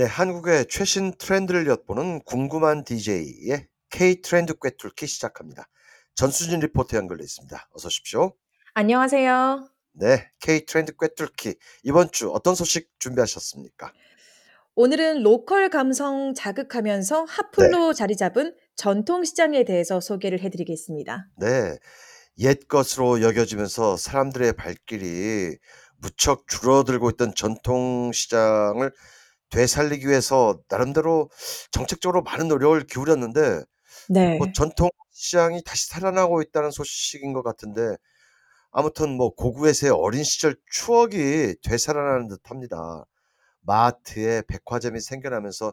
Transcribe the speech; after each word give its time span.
네, 0.00 0.06
한국의 0.06 0.64
최신 0.70 1.12
트렌드를 1.18 1.66
엿보는 1.66 2.22
궁금한 2.22 2.84
DJ의 2.84 3.66
K 3.90 4.22
트렌드 4.22 4.54
꿰뚫기 4.58 5.06
시작합니다. 5.06 5.68
전수진 6.14 6.60
리포터 6.60 6.96
연결돼 6.96 7.22
있습니다. 7.22 7.68
어서 7.74 7.88
오십시오. 7.88 8.32
안녕하세요. 8.72 9.68
네, 9.92 10.30
K 10.40 10.64
트렌드 10.64 10.96
꿰뚫기 10.96 11.56
이번 11.82 12.10
주 12.12 12.30
어떤 12.30 12.54
소식 12.54 12.88
준비하셨습니까? 12.98 13.92
오늘은 14.74 15.22
로컬 15.22 15.68
감성 15.68 16.32
자극하면서 16.32 17.26
네. 17.26 17.32
핫플로 17.52 17.92
자리 17.92 18.16
잡은 18.16 18.54
전통 18.76 19.22
시장에 19.22 19.64
대해서 19.64 20.00
소개를 20.00 20.40
해드리겠습니다. 20.40 21.26
네, 21.36 21.76
옛 22.38 22.58
것으로 22.68 23.20
여겨지면서 23.20 23.98
사람들의 23.98 24.54
발길이 24.54 25.58
무척 25.98 26.48
줄어들고 26.48 27.10
있던 27.10 27.34
전통 27.34 28.12
시장을 28.12 28.92
되살리기 29.50 30.08
위해서 30.08 30.58
나름대로 30.68 31.30
정책적으로 31.70 32.22
많은 32.22 32.48
노력을 32.48 32.80
기울였는데 32.86 33.40
뭐 33.40 33.64
네. 34.08 34.38
전통 34.54 34.90
시장이 35.12 35.62
다시 35.64 35.88
살아나고 35.88 36.42
있다는 36.42 36.70
소식인 36.70 37.32
것 37.32 37.42
같은데 37.42 37.96
아무튼 38.70 39.16
뭐 39.16 39.34
고구에서의 39.34 39.92
어린 39.92 40.24
시절 40.24 40.56
추억이 40.70 41.54
되살아나는 41.62 42.28
듯합니다. 42.28 43.04
마트에 43.62 44.42
백화점이 44.46 45.00
생겨나면서 45.00 45.72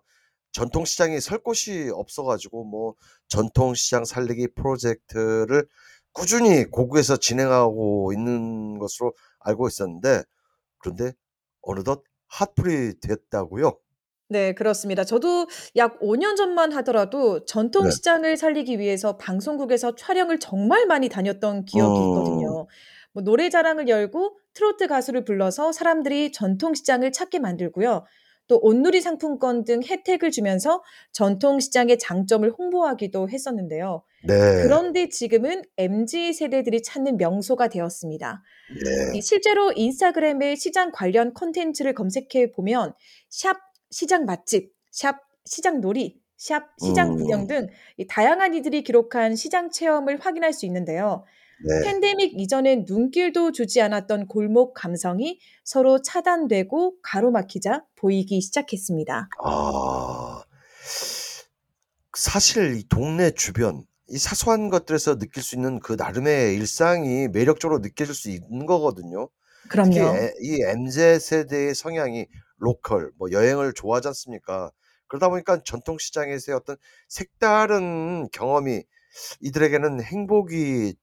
전통 0.52 0.86
시장이 0.86 1.22
설 1.22 1.39
곳이 1.39 1.91
없어 1.94 2.23
가지고 2.23 2.64
뭐 2.64 2.95
전통 3.28 3.75
시장 3.75 4.05
살리기 4.05 4.50
프로젝트를 4.55 5.67
꾸준히 6.12 6.66
고구에서 6.66 7.17
진행하고 7.17 8.12
있는 8.14 8.80
것으로 8.80 9.14
알고 9.39 9.67
있었는데 9.67 10.23
그런데 10.80 11.14
어느덧 11.62 12.03
핫플이 12.27 12.99
됐다고요? 13.02 13.78
네, 14.30 14.53
그렇습니다. 14.53 15.03
저도 15.06 15.47
약 15.78 16.00
5년 16.02 16.36
전만 16.36 16.73
하더라도 16.73 17.45
전통 17.45 17.86
네. 17.86 17.92
시장을 17.92 18.36
살리기 18.36 18.78
위해서 18.78 19.17
방송국에서 19.17 19.95
촬영을 19.95 20.38
정말 20.39 20.86
많이 20.86 21.08
다녔던 21.08 21.66
기억이 21.66 22.00
음. 22.00 22.03
있거든요. 22.08 22.67
뭐 23.14 23.23
노래 23.23 23.50
자랑을 23.50 23.88
열고 23.88 24.38
트로트 24.53 24.88
가수를 24.88 25.23
불러서 25.23 25.72
사람들이 25.72 26.31
전통 26.34 26.73
시장을 26.73 27.11
찾게 27.11 27.39
만들고요. 27.39 28.06
또 28.48 28.59
온누리 28.62 29.02
상품권 29.02 29.64
등 29.64 29.81
혜택을 29.84 30.31
주면서 30.31 30.84
전통 31.12 31.59
시장의 31.59 32.00
장점을 32.00 32.50
홍보하기도 32.58 33.30
했었는데요. 33.30 34.03
네. 34.23 34.64
그런데 34.64 35.09
지금은 35.09 35.64
MZ 35.78 36.34
세대들이 36.34 36.81
찾는 36.81 37.18
명소가 37.18 37.68
되었습니다. 37.68 38.42
이 38.70 39.14
네. 39.14 39.22
실제로 39.22 39.72
인스타그램에 39.72 40.56
시장 40.56 40.92
관련 40.92 41.34
콘텐츠를 41.34 41.94
검색해 41.94 42.52
보면 42.53 42.94
샵 43.30 43.58
시장 43.92 44.25
맛집, 44.25 44.73
샵 44.92 45.18
시장 45.45 45.81
놀이, 45.81 46.20
샵 46.38 46.70
시장 46.80 47.16
구경 47.16 47.42
음. 47.42 47.48
등이 47.48 48.08
다양한 48.08 48.53
이들이 48.53 48.84
기록한 48.84 49.36
시장 49.36 49.70
체험을 49.72 50.20
확인할 50.20 50.53
수 50.53 50.66
있는데요. 50.66 51.23
네. 51.66 51.83
팬데믹 51.83 52.39
이전엔 52.39 52.86
눈길도 52.88 53.52
주지 53.52 53.81
않았던 53.81 54.27
골목 54.27 54.73
감성이 54.73 55.39
서로 55.63 56.02
차단되고 56.02 56.95
가로막히자 57.02 57.83
보이기 57.95 58.41
시작했습니다. 58.41 59.30
아. 59.44 60.44
사실 62.13 62.78
이 62.78 62.88
동네 62.88 63.31
주변 63.31 63.85
이 64.09 64.17
사소한 64.17 64.69
것들에서 64.69 65.17
느낄 65.17 65.44
수 65.44 65.55
있는 65.55 65.80
그 65.80 65.94
나름의 65.94 66.55
일상이 66.55 67.28
매력적으로 67.28 67.80
느껴질 67.80 68.16
수 68.16 68.30
있는 68.30 68.66
거거든요. 68.66 69.30
그럼요. 69.69 70.00
에이 70.00 70.61
MZ 70.61 71.19
세대의 71.19 71.75
성향이 71.75 72.25
로컬 72.58 73.11
뭐 73.17 73.31
여행을 73.31 73.73
좋아하지 73.73 74.08
않습니까? 74.09 74.72
그러다 75.08 75.30
보니까 75.30 75.61
전통 75.63 75.97
시장에서의 75.97 76.55
어떤 76.55 76.78
색다른 77.08 78.29
경험이 78.31 78.84
이들에게는 79.41 80.01
행복이 80.01 80.96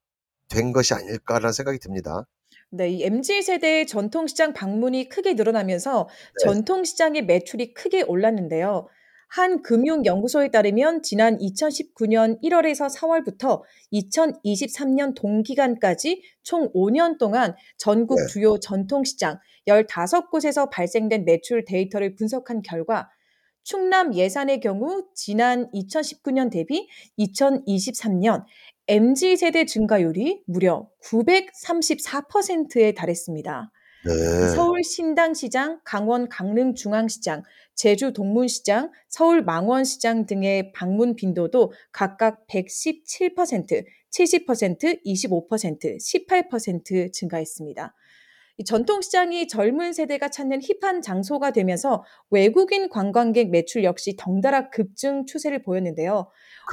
된 0.48 0.72
것이 0.72 0.94
아닐까라는 0.94 1.52
생각이 1.52 1.78
듭니다. 1.78 2.26
네, 2.70 2.88
이 2.88 3.04
MZ 3.04 3.42
세대의 3.42 3.86
전통시장 3.86 4.52
방문이 4.52 5.08
크게 5.08 5.34
늘어나면서 5.34 6.08
네. 6.08 6.44
전통시장의 6.44 7.24
매출이 7.26 7.74
크게 7.74 8.02
올랐는데요. 8.02 8.88
한 9.28 9.62
금융연구소에 9.62 10.50
따르면 10.50 11.02
지난 11.02 11.38
2019년 11.38 12.40
1월에서 12.42 12.88
4월부터 12.94 13.62
2023년 13.92 15.14
동기간까지 15.16 16.22
총 16.42 16.70
5년 16.72 17.18
동안 17.18 17.54
전국 17.76 18.20
네. 18.20 18.26
주요 18.26 18.58
전통시장 18.58 19.38
15곳에서 19.66 20.70
발생된 20.70 21.24
매출 21.24 21.64
데이터를 21.64 22.14
분석한 22.14 22.62
결과 22.62 23.08
충남 23.64 24.14
예산의 24.14 24.60
경우 24.60 25.06
지난 25.14 25.70
2019년 25.72 26.50
대비 26.50 26.86
2023년 27.18 28.44
MZ 28.86 29.36
세대 29.36 29.64
증가율이 29.64 30.42
무려 30.46 30.88
934%에 31.02 32.92
달했습니다. 32.92 33.72
이 34.04 34.08
네. 34.08 34.48
서울 34.54 34.84
신당시장, 34.84 35.80
강원 35.82 36.28
강릉중앙시장, 36.28 37.42
제주 37.74 38.12
동문시장, 38.12 38.90
서울 39.08 39.42
망원시장 39.42 40.26
등의 40.26 40.72
방문 40.72 41.16
빈도도 41.16 41.72
각각 41.90 42.46
117%, 42.46 43.86
70%, 44.10 45.02
25%, 45.02 45.96
18% 45.96 47.12
증가했습니다. 47.12 47.94
이 48.56 48.64
전통시장이 48.64 49.48
젊은 49.48 49.92
세대가 49.92 50.28
찾는 50.28 50.60
힙한 50.62 51.02
장소가 51.02 51.50
되면서 51.50 52.04
외국인 52.30 52.88
관광객 52.88 53.50
매출 53.50 53.82
역시 53.82 54.14
덩달아 54.16 54.70
급증 54.70 55.26
추세를 55.26 55.62
보였는데요. 55.62 56.30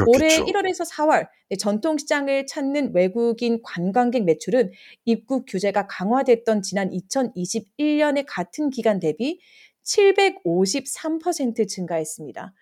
올해 0.07 0.27
그렇겠죠. 0.27 0.45
1월에서 0.45 0.89
4월 0.91 1.27
전통시장을 1.57 2.45
찾는 2.45 2.93
외국인 2.93 3.61
관광객 3.63 4.25
매출은 4.25 4.71
입국 5.05 5.45
규제가 5.47 5.87
강화됐던 5.87 6.61
지난 6.61 6.91
2021년의 6.91 8.25
같은 8.27 8.69
기간 8.69 8.99
대비 8.99 9.39
753% 9.83 11.67
증가했습니다. 11.67 12.53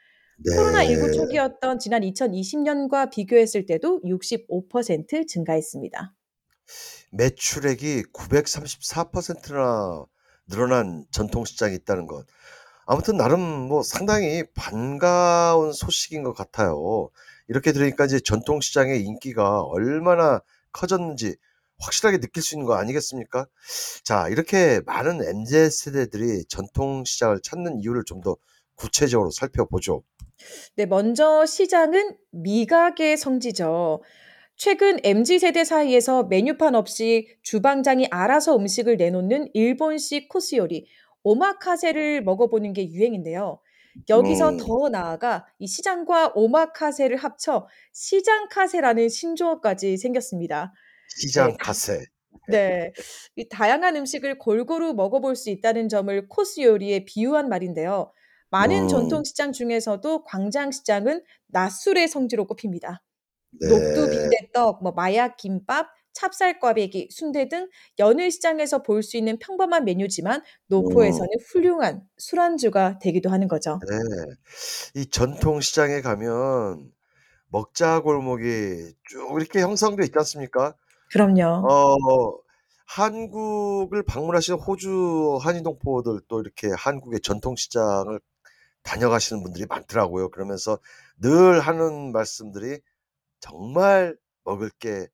코로나19 0.47 1.07
네. 1.07 1.11
초기였던 1.11 1.79
지난 1.79 2.01
2020년과 2.01 3.11
비교했을 3.11 3.65
때도 3.65 4.01
65% 4.01 5.27
증가했습니다. 5.27 6.13
매출액이 7.11 8.03
934%나 8.13 10.05
늘어난 10.47 11.05
전통시장이 11.11 11.75
있다는 11.75 12.07
것. 12.07 12.25
아무튼 12.85 13.17
나름 13.17 13.39
뭐 13.39 13.83
상당히 13.83 14.43
반가운 14.55 15.73
소식인 15.73 16.23
것 16.23 16.33
같아요. 16.33 17.09
이렇게 17.47 17.71
들으니까 17.71 18.05
이제 18.05 18.19
전통시장의 18.19 19.03
인기가 19.03 19.61
얼마나 19.61 20.41
커졌는지 20.71 21.35
확실하게 21.79 22.19
느낄 22.19 22.43
수 22.43 22.55
있는 22.55 22.65
거 22.65 22.75
아니겠습니까? 22.75 23.47
자, 24.03 24.27
이렇게 24.27 24.81
많은 24.85 25.23
MZ 25.23 25.69
세대들이 25.71 26.45
전통시장을 26.49 27.41
찾는 27.41 27.79
이유를 27.79 28.03
좀 28.05 28.21
더 28.21 28.35
구체적으로 28.79 29.29
살펴보죠. 29.29 30.03
네, 30.75 30.85
먼저 30.85 31.45
시장은 31.45 32.15
미각의 32.31 33.17
성지죠. 33.17 34.01
최근 34.59 34.99
MZ 35.05 35.39
세대 35.39 35.63
사이에서 35.63 36.23
메뉴판 36.23 36.75
없이 36.75 37.29
주방장이 37.43 38.07
알아서 38.11 38.57
음식을 38.57 38.97
내놓는 38.97 39.51
일본식 39.53 40.27
코스 40.27 40.55
요리, 40.55 40.85
오마카세를 41.23 42.25
먹어보는 42.25 42.73
게 42.73 42.91
유행인데요. 42.91 43.61
여기서 44.09 44.49
음, 44.49 44.57
더 44.57 44.89
나아가 44.89 45.45
이 45.59 45.65
시장과 45.65 46.33
오마카세를 46.35 47.15
합쳐 47.15 47.69
시장카세라는 47.93 49.07
신조어까지 49.07 49.95
생겼습니다. 49.95 50.73
네, 50.73 51.27
시장 51.27 51.51
다, 51.51 51.57
가세. 51.61 52.03
네. 52.49 52.91
이 53.37 53.47
다양한 53.47 53.95
음식을 53.95 54.39
골고루 54.39 54.93
먹어볼 54.93 55.37
수 55.37 55.49
있다는 55.51 55.87
점을 55.87 56.27
코스 56.27 56.59
요리에 56.59 57.05
비유한 57.05 57.47
말인데요. 57.47 58.11
많은 58.49 58.83
음, 58.83 58.87
전통시장 58.89 59.53
중에서도 59.53 60.25
광장시장은 60.25 61.23
낮술의 61.47 62.09
성지로 62.09 62.45
꼽힙니다. 62.45 63.01
녹두 63.63 64.07
네. 64.07 64.09
빈대떡, 64.09 64.83
뭐 64.83 64.91
마약 64.93 65.37
김밥, 65.37 65.87
찹쌀 66.13 66.59
꽈배기, 66.59 67.09
순대 67.11 67.47
등 67.49 67.69
여느 67.99 68.29
시장에서 68.29 68.83
볼 68.83 69.03
수 69.03 69.17
있는 69.17 69.37
평범한 69.39 69.85
메뉴지만 69.85 70.41
음, 70.77 70.83
노포에서는 70.89 71.29
훌륭한 71.51 72.03
술안주가 72.17 72.99
되기도 72.99 73.29
하는 73.29 73.47
거죠. 73.47 73.85
네. 73.87 73.95
이 74.95 75.05
전통 75.09 75.61
시장에 75.61 76.01
가면 76.01 76.91
먹자 77.49 78.01
골목이 78.01 78.93
쭉 79.09 79.37
이렇게 79.39 79.61
형성돼 79.61 80.05
있지 80.05 80.13
않습니까? 80.17 80.75
그럼요. 81.11 81.69
어 81.69 81.95
한국을 82.87 84.03
방문하시는 84.03 84.59
호주 84.59 85.39
한인동포들 85.41 86.21
또 86.27 86.41
이렇게 86.41 86.69
한국의 86.75 87.21
전통 87.21 87.55
시장을 87.55 88.19
다녀가시는 88.83 89.43
분들이 89.43 89.65
많더라고요. 89.67 90.29
그러면서 90.31 90.79
늘 91.21 91.59
하는 91.61 92.11
말씀들이" 92.13 92.79
정말 93.39 94.17
먹을 94.43 94.69
게 94.79 95.07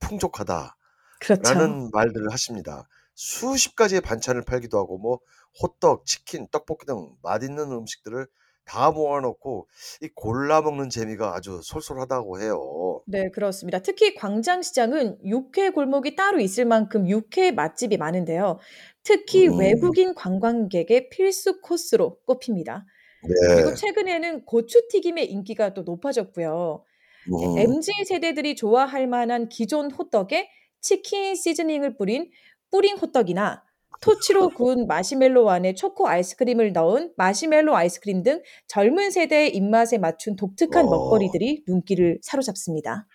풍족하다."라는 0.00 0.74
그렇죠. 1.20 1.90
말들을 1.92 2.30
하십니다. 2.32 2.88
수십 3.14 3.76
가지의 3.76 4.00
반찬을 4.00 4.42
팔기도 4.42 4.78
하고 4.78 4.98
뭐 4.98 5.20
호떡, 5.62 6.06
치킨, 6.06 6.48
떡볶이 6.50 6.86
등 6.86 7.10
맛있는 7.22 7.70
음식들을 7.70 8.26
다 8.64 8.90
모아 8.90 9.20
놓고 9.20 9.68
이 10.02 10.08
골라 10.14 10.62
먹는 10.62 10.88
재미가 10.88 11.34
아주 11.34 11.60
솔솔하다고 11.62 12.40
해요. 12.40 13.02
네 13.06 13.28
그렇습니다. 13.30 13.80
특히 13.80 14.14
광장시장은 14.14 15.18
육회 15.26 15.70
골목이 15.70 16.14
따로 16.14 16.38
있을 16.40 16.64
만큼 16.64 17.08
육회 17.08 17.50
맛집이 17.50 17.96
많은데요. 17.96 18.58
특히 19.02 19.48
음. 19.48 19.58
외국인 19.58 20.14
관광객의 20.14 21.10
필수 21.10 21.60
코스로 21.60 22.20
꼽힙니다. 22.24 22.86
그리고 23.22 23.70
네. 23.70 23.74
최근에는 23.74 24.44
고추 24.44 24.88
튀김의 24.88 25.30
인기가 25.30 25.74
또 25.74 25.82
높아졌고요. 25.82 26.84
에 27.28 27.46
음. 27.46 27.58
MZ 27.58 28.04
세대들이 28.04 28.56
좋아할 28.56 29.06
만한 29.06 29.48
기존 29.48 29.90
호떡에 29.90 30.48
치킨 30.80 31.34
시즈닝을 31.34 31.96
뿌린 31.96 32.30
뿌링 32.70 32.96
호떡이나 32.96 33.62
토치로 34.00 34.50
구운 34.58 34.86
마시멜로 34.86 35.48
안에 35.50 35.74
초코 35.74 36.08
아이스크림을 36.08 36.72
넣은 36.72 37.12
마시멜로 37.16 37.76
아이스크림 37.76 38.22
등 38.22 38.42
젊은 38.66 39.10
세대의 39.10 39.54
입맛에 39.54 39.98
맞춘 39.98 40.36
독특한 40.36 40.86
어. 40.86 40.90
먹거리들이 40.90 41.64
눈길을 41.68 42.18
사로잡습니다. 42.22 43.06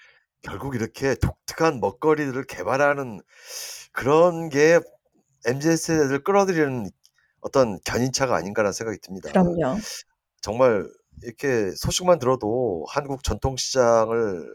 결국 0.41 0.75
이렇게 0.75 1.15
독특한 1.15 1.79
먹거리들을 1.79 2.45
개발하는 2.45 3.19
그런 3.91 4.49
게 4.49 4.79
MZ 5.45 5.77
세대를 5.77 6.23
끌어들이는 6.23 6.89
어떤 7.41 7.79
견인차가 7.85 8.35
아닌가라는 8.35 8.71
생각이 8.71 8.99
듭니다. 9.01 9.29
그럼요. 9.31 9.77
정말 10.41 10.87
이렇게 11.23 11.71
소식만 11.75 12.19
들어도 12.19 12.85
한국 12.89 13.23
전통시장을 13.23 14.47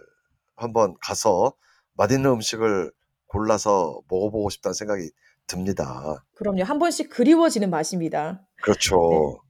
한번 0.56 0.94
가서 1.00 1.54
맛있는 1.94 2.30
음식을 2.30 2.92
골라서 3.26 4.00
먹어보고 4.08 4.50
싶다는 4.50 4.74
생각이 4.74 5.10
듭니다. 5.46 6.24
그럼요. 6.34 6.62
한 6.64 6.78
번씩 6.78 7.10
그리워지는 7.10 7.70
맛입니다. 7.70 8.32
네. 8.32 8.62
그렇죠. 8.62 9.42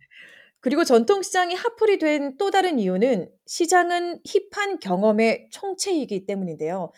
그리고 0.62 0.84
전통시장이 0.84 1.54
핫플이 1.54 1.98
된 1.98 2.36
또 2.38 2.50
다른 2.50 2.78
이유는 2.78 3.28
시장은 3.46 4.20
힙한 4.24 4.78
경험의 4.78 5.48
총체이기 5.50 6.24
때문인데요. 6.24 6.92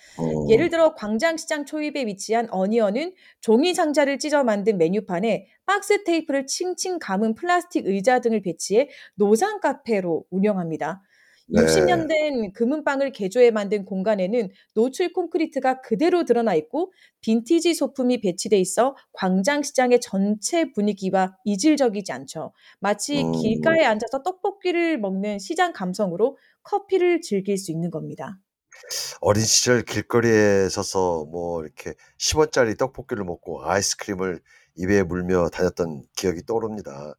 예를 0.48 0.66
음. 0.66 0.70
들어 0.70 0.94
광장시장 0.94 1.64
초입에 1.64 2.06
위치한 2.06 2.46
어니언은 2.50 3.14
종이 3.40 3.74
상자를 3.74 4.18
찢어 4.18 4.44
만든 4.44 4.78
메뉴판에 4.78 5.48
박스 5.66 6.04
테이프를 6.04 6.46
칭칭 6.46 6.98
감은 6.98 7.34
플라스틱 7.34 7.86
의자 7.86 8.20
등을 8.20 8.42
배치해 8.42 8.88
노상 9.14 9.60
카페로 9.60 10.24
운영합니다. 10.30 11.02
60 11.52 11.84
네. 11.84 11.84
년된 11.86 12.52
금은방을 12.52 13.12
개조해 13.12 13.50
만든 13.50 13.84
공간에는 13.84 14.48
노출 14.74 15.12
콘크리트가 15.12 15.80
그대로 15.82 16.24
드러나 16.24 16.54
있고 16.54 16.92
빈티지 17.20 17.74
소품이 17.74 18.20
배치돼 18.20 18.58
있어 18.58 18.96
광장 19.12 19.62
시장의 19.62 20.00
전체 20.00 20.72
분위기와 20.72 21.36
이질적이지 21.44 22.12
않죠. 22.12 22.52
마치 22.80 23.22
음. 23.22 23.32
길가에 23.32 23.84
앉아서 23.84 24.22
떡볶이를 24.22 24.98
먹는 24.98 25.38
시장 25.38 25.72
감성으로 25.72 26.38
커피를 26.62 27.20
즐길 27.20 27.58
수 27.58 27.70
있는 27.72 27.90
겁니다. 27.90 28.38
어린 29.20 29.44
시절 29.44 29.82
길거리에 29.82 30.68
서서 30.68 31.26
뭐 31.30 31.62
이렇게 31.62 31.94
10 32.18 32.38
원짜리 32.38 32.76
떡볶이를 32.76 33.24
먹고 33.24 33.64
아이스크림을 33.64 34.40
입에 34.76 35.02
물며 35.02 35.50
다녔던 35.50 36.02
기억이 36.16 36.44
떠오릅니다. 36.46 37.14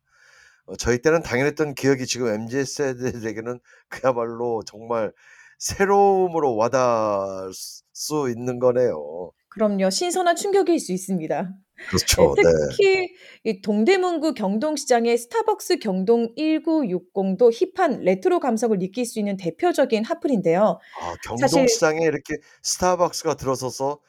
어 0.65 0.75
저희 0.75 1.00
때는 1.00 1.21
당연했던 1.21 1.75
기억이 1.75 2.06
지금 2.06 2.27
MZ 2.27 2.65
세대들에게는 2.65 3.59
그야말로 3.89 4.63
정말 4.65 5.12
새로움으로 5.59 6.56
와 6.56 6.69
닿을 6.69 7.51
수수 7.53 8.29
있는 8.29 8.59
거네요. 8.59 9.31
그럼요. 9.50 9.89
신선한 9.89 10.35
충격일 10.35 10.79
수 10.79 10.91
있습니다. 10.91 11.50
예 11.77 11.85
그렇죠. 11.88 12.35
네. 12.35 12.44
특히 12.69 13.07
이 13.44 13.62
동대문구 13.62 14.33
경동시장의 14.33 15.17
스타벅스 15.17 15.79
경동 15.79 16.33
1960도 16.35 17.51
힙한 17.51 18.01
레트로 18.01 18.39
감성을 18.39 18.77
느낄 18.79 19.06
수 19.06 19.19
있는 19.19 19.38
대표적인 19.38 20.03
핫플인데요. 20.06 20.79
아 21.01 21.13
사실 21.39 21.57
경동시장에 21.57 22.06
이렇게 22.06 22.35
스타벅스가 22.63 23.35
들어서서 23.35 24.00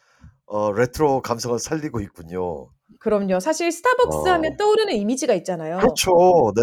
어 0.46 0.72
레트로 0.72 1.22
감성을 1.22 1.58
살리고 1.58 2.00
있군요. 2.00 2.70
그럼요. 3.00 3.40
사실 3.40 3.70
스타벅스 3.72 4.28
하면 4.28 4.52
어. 4.52 4.56
떠오르는 4.56 4.94
이미지가 4.94 5.34
있잖아요. 5.34 5.78
그렇죠. 5.78 6.12
네. 6.56 6.62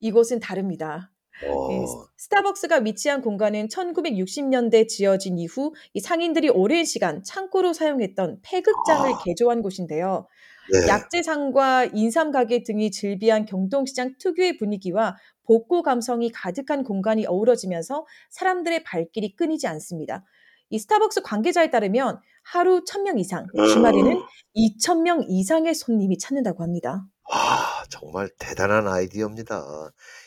이곳은 0.00 0.40
다릅니다. 0.40 1.10
어. 1.44 2.06
스타벅스가 2.16 2.78
위치한 2.78 3.20
공간은 3.20 3.68
1960 3.68 4.46
년대 4.46 4.86
지어진 4.86 5.38
이후 5.38 5.74
이 5.92 6.00
상인들이 6.00 6.48
오랜 6.48 6.84
시간 6.84 7.22
창고로 7.22 7.72
사용했던 7.72 8.40
폐극장을 8.42 9.12
아. 9.12 9.18
개조한 9.24 9.62
곳인데요. 9.62 10.26
네. 10.72 10.88
약재상과 10.88 11.90
인삼 11.92 12.32
가게 12.32 12.62
등이 12.62 12.90
즐비한 12.90 13.44
경동시장 13.44 14.14
특유의 14.18 14.56
분위기와 14.58 15.16
복고 15.44 15.82
감성이 15.82 16.30
가득한 16.32 16.82
공간이 16.82 17.24
어우러지면서 17.26 18.04
사람들의 18.30 18.82
발길이 18.82 19.36
끊이지 19.36 19.66
않습니다. 19.68 20.24
이 20.70 20.78
스타벅스 20.78 21.22
관계자에 21.22 21.70
따르면 21.70 22.20
하루 22.48 22.84
1,000명 22.84 23.18
이상, 23.18 23.46
주말에는 23.54 24.22
2,000명 24.54 25.24
이상의 25.26 25.74
손님이 25.74 26.16
찾는다고 26.18 26.62
합니다. 26.62 27.04
아 27.30 27.82
정말 27.90 28.28
대단한 28.38 28.86
아이디어입니다. 28.86 29.64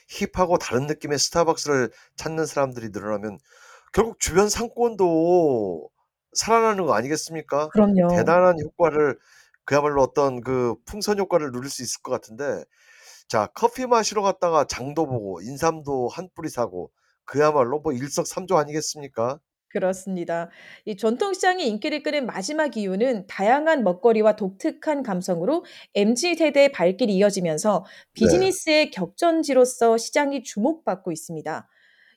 힙하고 0.10 0.58
다른 0.58 0.86
느낌의 0.88 1.18
스타벅스를 1.18 1.92
찾는 2.18 2.46
사람들이 2.46 2.90
늘어나면 2.90 3.40
결국 3.94 4.20
주변 4.20 4.50
상권도 4.50 5.90
살아나는 6.34 6.86
거 6.86 6.94
아니겠습니까? 6.94 7.70
그럼요. 7.70 8.10
대단한 8.10 8.60
효과를 8.62 9.18
그야말로 9.64 10.02
어떤 10.02 10.42
그 10.42 10.76
풍선 10.86 11.20
효과를 11.20 11.52
누릴 11.52 11.70
수 11.70 11.82
있을 11.84 12.02
것 12.02 12.12
같은데 12.12 12.64
자 13.28 13.48
커피 13.54 13.86
마시러 13.86 14.22
갔다가 14.24 14.66
장도 14.66 15.06
보고 15.06 15.42
인삼도 15.42 16.10
한 16.10 16.28
뿌리 16.36 16.50
사고 16.50 16.92
그야말로 17.24 17.80
뭐 17.80 17.94
일석삼조 17.94 18.58
아니겠습니까? 18.58 19.40
그렇습니다. 19.70 20.50
이 20.86 20.98
전통시장이 20.98 21.68
인기를 21.68 22.04
끄는 22.04 22.26
마지막 22.26 22.76
이유는 22.76 23.28
다양한 23.28 23.84
먹거리와 23.84 24.36
독특한 24.36 25.04
감성으로 25.04 25.64
MZ 25.96 26.36
세대의 26.36 26.72
발길이 26.72 27.14
이어지면서 27.16 27.86
네. 27.86 28.10
비즈니스의 28.14 28.92
격전지로서 28.92 29.98
시장이 29.98 30.44
주목받고 30.44 31.12
있습니다. 31.12 31.68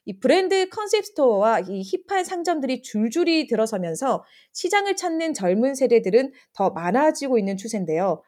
이 0.05 0.19
브랜드 0.19 0.67
컨셉 0.69 1.05
스토어와 1.05 1.61
이 1.61 1.81
힙한 2.07 2.25
상점들이 2.25 2.81
줄줄이 2.81 3.47
들어서면서 3.47 4.23
시장을 4.51 4.95
찾는 4.95 5.33
젊은 5.33 5.75
세대들은 5.75 6.33
더 6.53 6.71
많아지고 6.71 7.37
있는 7.37 7.55
추세인데요. 7.55 8.21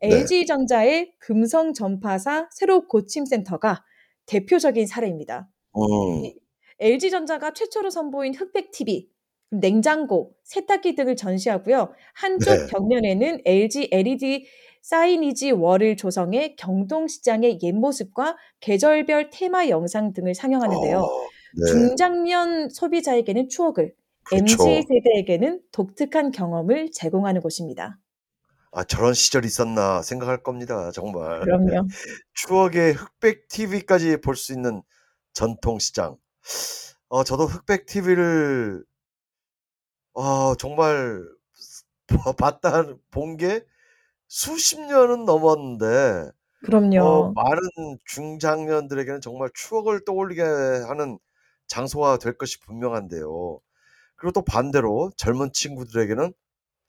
네. 0.00 0.08
LG전자의 0.08 1.14
금성 1.18 1.72
전파사 1.72 2.48
새로 2.50 2.86
고침 2.86 3.24
센터가 3.24 3.84
대표적인 4.26 4.86
사례입니다. 4.86 5.48
음. 5.76 6.24
이 6.24 6.34
LG전자가 6.82 7.52
최초로 7.52 7.90
선보인 7.90 8.34
흑백 8.34 8.70
TV, 8.72 9.08
냉장고, 9.50 10.34
세탁기 10.44 10.94
등을 10.94 11.16
전시하고요. 11.16 11.92
한쪽 12.14 12.50
네. 12.50 12.66
벽면에는 12.66 13.40
LG 13.44 13.88
LED 13.92 14.46
사이니지 14.82 15.52
월을 15.52 15.96
조성해 15.96 16.56
경동시장의 16.56 17.60
옛 17.62 17.72
모습과 17.72 18.36
계절별 18.60 19.30
테마 19.30 19.68
영상 19.68 20.12
등을 20.12 20.34
상영하는데요. 20.34 20.98
어 20.98 21.08
네. 21.54 21.66
중장년 21.70 22.68
소비자에게는 22.70 23.48
추억을, 23.48 23.94
MZ 24.32 24.56
그렇죠. 24.56 24.88
세대에게는 24.88 25.60
독특한 25.70 26.30
경험을 26.32 26.90
제공하는 26.92 27.40
곳입니다. 27.42 27.98
'아 28.72 28.84
저런 28.84 29.14
시절이 29.14 29.46
있었나.' 29.46 30.02
생각할 30.02 30.42
겁니다 30.42 30.90
정말. 30.92 31.40
그럼요. 31.40 31.86
추억의 32.34 32.94
흑백 32.94 33.48
TV까지 33.48 34.16
볼 34.22 34.34
수 34.36 34.52
있는 34.52 34.82
전통 35.34 35.78
시장. 35.78 36.16
어 37.08 37.24
저도 37.24 37.46
흑백 37.46 37.86
TV를 37.86 38.84
어 40.14 40.54
정말 40.56 41.22
봐 42.06 42.32
봤다 42.32 42.84
본 43.10 43.36
게 43.36 43.64
수십 44.28 44.80
년은 44.80 45.24
넘었는데 45.26 46.30
어 46.96 47.24
그럼요. 47.24 47.34
많은 47.34 47.98
중장년들에게는 48.06 49.20
정말 49.22 49.50
추억을 49.54 50.04
떠올리게 50.06 50.42
하는 50.42 51.18
장소가 51.68 52.18
될 52.18 52.38
것이 52.38 52.60
분명한데요. 52.60 53.60
그리고 54.16 54.32
또 54.32 54.44
반대로 54.44 55.12
젊은 55.18 55.52
친구들에게는 55.52 56.32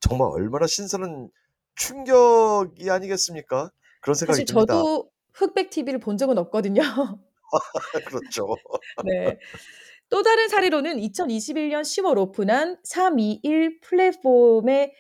정말 0.01 0.29
얼마나 0.33 0.67
신선한 0.67 1.29
충격이 1.75 2.89
아니겠습니까? 2.91 3.72
그런 4.01 4.15
생각이 4.15 4.43
사실 4.43 4.45
듭니다. 4.45 4.89
저도 4.89 5.12
흑백 5.33 5.69
TV를 5.69 6.00
본 6.00 6.17
적은 6.17 6.38
없거든요. 6.38 6.81
그렇죠. 8.07 8.55
네. 9.05 9.38
또 10.10 10.22
다른 10.22 10.48
사례로는 10.48 10.98
2021년 10.98 11.81
10월 11.81 12.17
오픈한 12.17 12.77
321 12.83 13.81
플랫폼의 13.81 14.93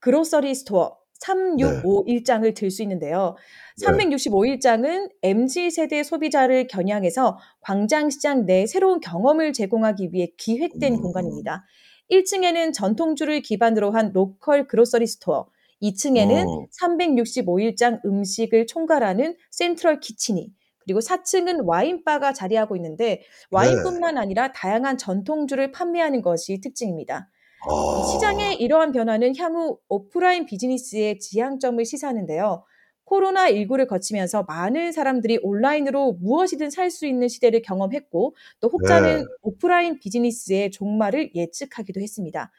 grocery 0.00 0.54
store 0.54 0.88
네. 0.88 1.02
365일장을 1.20 2.54
들수 2.54 2.82
있는데요. 2.82 3.36
네. 3.80 3.86
365일 3.86 4.60
장은 4.60 5.08
MZ 5.22 5.70
세대 5.70 6.02
소비자를 6.02 6.66
겨냥해서 6.66 7.38
광장시장 7.60 8.46
내 8.46 8.66
새로운 8.66 9.00
경험을 9.00 9.52
제공하기 9.52 10.10
위해 10.12 10.32
기획된 10.36 10.94
음. 10.94 11.00
공간입니다. 11.00 11.64
1 12.08 12.24
층에는 12.24 12.72
전통주를 12.72 13.40
기반으로 13.40 13.92
한 13.92 14.12
local 14.12 14.66
grocery 14.66 15.06
store, 15.06 15.46
2층에는 15.82 16.42
음. 16.42 16.66
365일장 16.80 18.04
음식을 18.04 18.66
총괄하는 18.66 19.36
central 19.50 20.00
kitchen이 20.00 20.52
그리고 20.84 21.00
4층은 21.00 21.66
와인바가 21.66 22.32
자리하고 22.32 22.76
있는데 22.76 23.04
네. 23.06 23.22
와인뿐만 23.50 24.18
아니라 24.18 24.52
다양한 24.52 24.98
전통주를 24.98 25.72
판매하는 25.72 26.22
것이 26.22 26.60
특징입니다. 26.60 27.28
이 27.64 27.68
아. 27.70 28.04
시장의 28.12 28.56
이러한 28.60 28.92
변화는 28.92 29.36
향후 29.36 29.78
오프라인 29.88 30.46
비즈니스의 30.46 31.18
지향점을 31.20 31.84
시사하는데요. 31.84 32.64
코로나19를 33.06 33.86
거치면서 33.88 34.44
많은 34.44 34.92
사람들이 34.92 35.38
온라인으로 35.42 36.14
무엇이든 36.20 36.70
살 36.70 36.90
수 36.90 37.06
있는 37.06 37.28
시대를 37.28 37.62
경험했고 37.62 38.34
또 38.60 38.68
네. 38.68 38.72
혹자는 38.72 39.26
오프라인 39.42 39.98
비즈니스의 39.98 40.70
종말을 40.70 41.34
예측하기도 41.34 42.00
했습니다. 42.00 42.50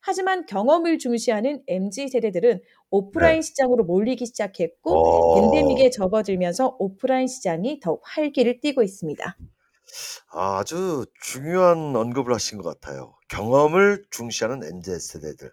하지만 0.00 0.46
경험을 0.46 0.98
중시하는 0.98 1.62
MZ 1.66 2.08
세대들은 2.08 2.58
네. 2.58 2.62
오프라인 2.90 3.42
시장으로 3.42 3.84
몰리기 3.84 4.26
시작했고 4.26 4.92
어. 4.92 5.40
팬데믹에 5.40 5.90
접어들면서 5.90 6.76
오프라인 6.78 7.28
시장이 7.28 7.80
더욱 7.80 8.00
활기를 8.04 8.60
띠고 8.60 8.82
있습니다. 8.82 9.36
아 10.32 10.58
아주 10.58 11.04
중요한 11.22 11.94
언급을 11.96 12.32
하신 12.32 12.58
것 12.62 12.80
같아요. 12.80 13.14
경험을 13.28 14.04
중시하는 14.10 14.62
MZ 14.64 14.98
세대들. 14.98 15.52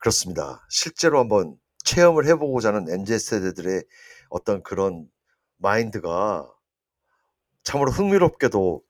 그렇습니다. 0.00 0.64
실제로 0.70 1.18
한번 1.18 1.56
체험을 1.84 2.26
해 2.26 2.34
보고자 2.36 2.72
하는 2.72 2.88
MZ 2.88 3.18
세대들의 3.18 3.82
어떤 4.30 4.62
그런 4.62 5.06
마인드가 5.58 6.48
참으로 7.64 7.90
흥미롭게도 7.90 8.82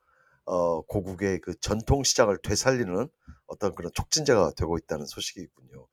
어 0.45 0.81
고국의 0.83 1.41
그 1.41 1.55
전통 1.61 2.03
시장을 2.03 2.39
되살리는 2.43 3.09
어떤 3.53 3.75
그런 3.75 3.93
촉진제가 3.95 4.53
되고 4.57 4.79
있다는 4.79 5.07
소식이군요. 5.07 5.87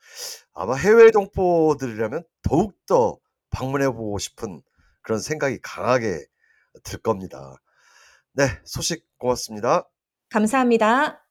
아마 0.53 0.75
해외 0.75 1.11
동포들이라면 1.11 2.23
더욱더 2.41 3.19
방문해 3.49 3.87
보고 3.89 4.17
싶은 4.17 4.61
그런 5.01 5.19
생각이 5.19 5.59
강하게 5.61 6.25
들 6.83 6.99
겁니다. 6.99 7.61
네. 8.33 8.47
소식 8.63 9.05
고맙습니다. 9.17 9.89
감사합니다. 10.29 11.28